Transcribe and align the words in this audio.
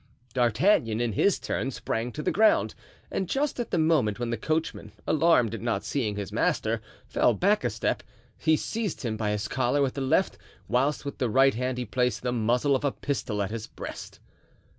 D'Artagnan, 0.33 0.99
in 0.99 1.11
his 1.11 1.37
turn, 1.37 1.69
sprang 1.69 2.11
to 2.13 2.23
the 2.23 2.31
ground, 2.31 2.73
and 3.11 3.29
just 3.29 3.59
at 3.59 3.69
the 3.69 3.77
moment 3.77 4.17
when 4.19 4.31
the 4.31 4.35
coachman, 4.35 4.93
alarmed 5.05 5.53
at 5.53 5.61
not 5.61 5.83
seeing 5.83 6.15
his 6.15 6.31
master, 6.31 6.81
fell 7.05 7.35
back 7.35 7.63
a 7.63 7.69
step, 7.69 8.01
he 8.35 8.57
seized 8.57 9.03
him 9.03 9.15
by 9.15 9.29
his 9.29 9.47
collar 9.47 9.83
with 9.83 9.93
the 9.93 10.01
left, 10.01 10.39
whilst 10.67 11.05
with 11.05 11.19
the 11.19 11.29
right 11.29 11.53
hand 11.53 11.77
he 11.77 11.85
placed 11.85 12.23
the 12.23 12.31
muzzle 12.31 12.75
of 12.75 12.83
a 12.83 12.91
pistol 12.91 13.43
at 13.43 13.51
his 13.51 13.67
breast. 13.67 14.19